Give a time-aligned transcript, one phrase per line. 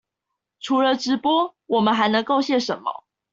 [0.59, 2.91] 除了直播，我們還能貢獻什麼？